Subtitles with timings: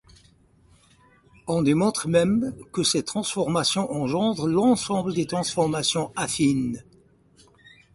[1.45, 6.83] On démontre même que ces transformations engendrent l'ensemble des transformations affines.